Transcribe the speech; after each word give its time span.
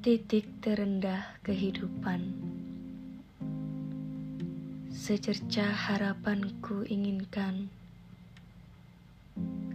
Titik 0.00 0.64
terendah 0.64 1.36
kehidupan. 1.44 2.32
Secercah 4.88 5.76
harapanku 5.76 6.88
inginkan. 6.88 7.68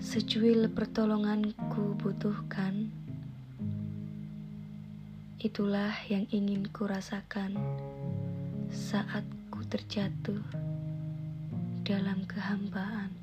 Secuil 0.02 0.66
pertolonganku 0.74 1.94
butuhkan. 2.02 2.90
Itulah 5.38 5.94
yang 6.10 6.26
ingin 6.34 6.74
ku 6.74 6.90
rasakan 6.90 7.62
Saat 8.74 9.30
ku 9.54 9.62
terjatuh 9.70 10.42
dalam 11.86 12.26
kehambaan. 12.26 13.14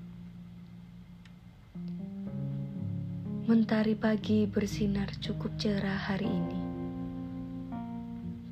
Mentari 3.50 3.98
pagi 3.98 4.46
bersinar 4.46 5.10
cukup 5.18 5.50
cerah 5.58 5.98
hari 5.98 6.30
ini 6.30 6.81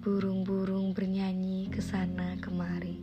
Burung-burung 0.00 0.96
bernyanyi 0.96 1.68
ke 1.68 1.84
sana 1.84 2.32
kemari. 2.40 2.96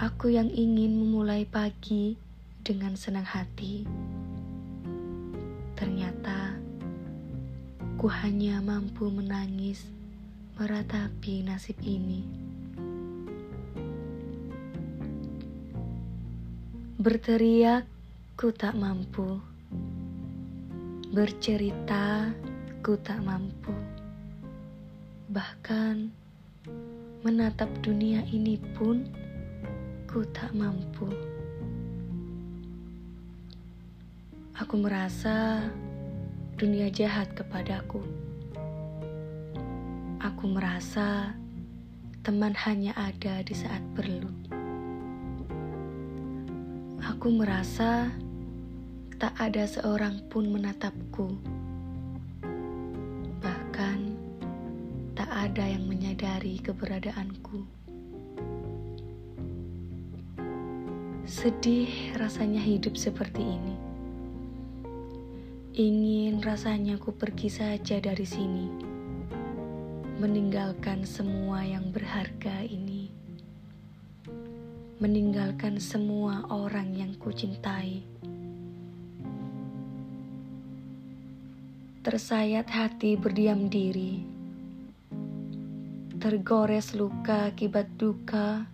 Aku 0.00 0.32
yang 0.32 0.48
ingin 0.48 0.96
memulai 0.96 1.44
pagi 1.44 2.16
dengan 2.64 2.96
senang 2.96 3.28
hati. 3.28 3.84
Ternyata 5.76 6.56
ku 8.00 8.08
hanya 8.08 8.64
mampu 8.64 9.12
menangis 9.12 9.84
meratapi 10.56 11.44
nasib 11.44 11.76
ini. 11.84 12.24
Berteriak 16.96 17.84
ku 18.40 18.48
tak 18.56 18.72
mampu. 18.72 19.36
Bercerita 21.12 22.32
ku 22.80 22.96
tak 22.96 23.20
mampu. 23.20 24.03
Bahkan 25.24 26.12
menatap 27.24 27.72
dunia 27.80 28.20
ini 28.28 28.60
pun 28.76 29.08
ku 30.04 30.20
tak 30.36 30.52
mampu. 30.52 31.08
Aku 34.60 34.76
merasa 34.76 35.64
dunia 36.60 36.92
jahat 36.92 37.32
kepadaku. 37.32 38.04
Aku 40.20 40.44
merasa 40.44 41.32
teman 42.20 42.52
hanya 42.68 42.92
ada 42.92 43.40
di 43.40 43.56
saat 43.56 43.80
perlu. 43.96 44.28
Aku 47.00 47.32
merasa 47.32 48.12
tak 49.16 49.32
ada 49.40 49.64
seorang 49.64 50.20
pun 50.28 50.52
menatapku 50.52 51.32
ada 55.54 55.70
yang 55.70 55.86
menyadari 55.86 56.58
keberadaanku. 56.58 57.62
Sedih 61.30 62.10
rasanya 62.18 62.58
hidup 62.58 62.98
seperti 62.98 63.54
ini. 63.54 63.78
Ingin 65.78 66.42
rasanya 66.42 66.98
ku 66.98 67.14
pergi 67.14 67.46
saja 67.54 68.02
dari 68.02 68.26
sini, 68.26 68.66
meninggalkan 70.18 71.06
semua 71.06 71.62
yang 71.62 71.86
berharga 71.94 72.66
ini, 72.66 73.14
meninggalkan 74.98 75.78
semua 75.78 76.50
orang 76.50 76.98
yang 76.98 77.14
ku 77.14 77.30
cintai. 77.30 78.02
Tersayat 82.02 82.66
hati 82.66 83.14
berdiam 83.14 83.70
diri 83.70 84.33
tergores 86.24 86.96
luka 86.96 87.52
akibat 87.52 87.84
duka. 88.00 88.64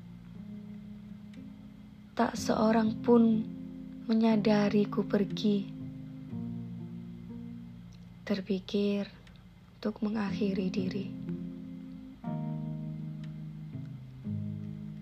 Tak 2.15 2.39
seorang 2.39 3.03
pun 3.03 3.43
menyadari 4.07 4.87
ku 4.87 5.03
pergi. 5.03 5.67
Terpikir 8.23 9.11
untuk 9.75 9.99
mengakhiri 9.99 10.67
diri. 10.71 11.07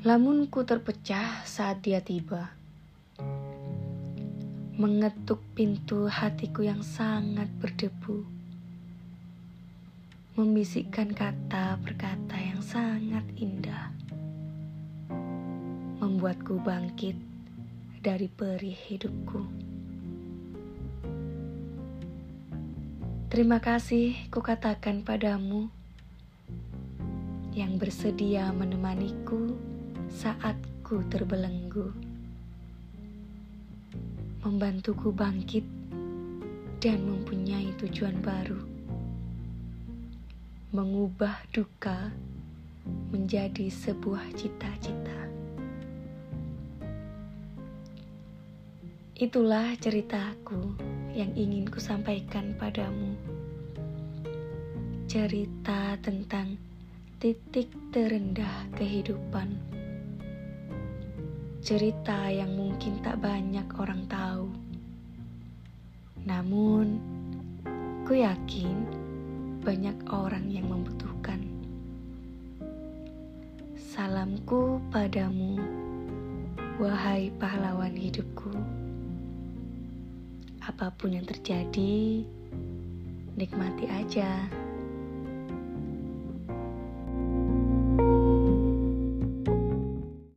Lamunku 0.09 0.65
terpecah 0.65 1.45
saat 1.45 1.85
dia 1.85 2.01
tiba. 2.01 2.49
Mengetuk 4.81 5.45
pintu 5.53 6.09
hatiku 6.09 6.65
yang 6.65 6.81
sangat 6.81 7.53
berdebu 7.61 8.38
membisikkan 10.39 11.11
kata 11.11 11.83
perkata 11.83 12.39
yang 12.39 12.63
sangat 12.63 13.27
indah, 13.43 13.91
membuatku 15.99 16.63
bangkit 16.63 17.19
dari 17.99 18.31
perih 18.31 18.79
hidupku. 18.87 19.43
Terima 23.27 23.59
kasih 23.59 24.15
kukatakan 24.31 25.03
padamu 25.03 25.75
yang 27.51 27.75
bersedia 27.75 28.55
menemaniku 28.55 29.59
saat 30.07 30.55
ku 30.87 31.03
terbelenggu, 31.11 31.91
membantuku 34.47 35.11
bangkit 35.11 35.67
dan 36.79 37.03
mempunyai 37.03 37.75
tujuan 37.83 38.15
baru 38.23 38.78
mengubah 40.69 41.49
duka 41.49 42.13
menjadi 43.09 43.73
sebuah 43.73 44.37
cita-cita. 44.37 45.17
Itulah 49.17 49.73
ceritaku 49.81 50.77
yang 51.17 51.33
ingin 51.33 51.65
ku 51.73 51.81
sampaikan 51.81 52.53
padamu. 52.61 53.17
Cerita 55.09 55.97
tentang 56.05 56.61
titik 57.17 57.73
terendah 57.89 58.69
kehidupan. 58.77 59.57
Cerita 61.65 62.29
yang 62.29 62.53
mungkin 62.53 63.01
tak 63.01 63.25
banyak 63.25 63.65
orang 63.81 64.05
tahu. 64.05 64.53
Namun, 66.29 67.01
ku 68.05 68.13
yakin 68.13 68.88
banyak 69.69 70.01
orang 70.09 70.49
yang 70.49 70.65
membutuhkan. 70.65 71.45
Salamku 73.77 74.81
padamu, 74.89 75.61
wahai 76.81 77.29
pahlawan 77.37 77.93
hidupku. 77.93 78.49
Apa 80.65 80.89
pun 80.97 81.21
yang 81.21 81.29
terjadi, 81.29 82.25
nikmati 83.37 83.85
aja. 83.93 84.49